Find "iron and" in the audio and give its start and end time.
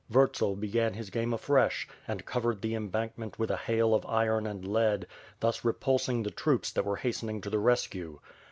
4.09-4.67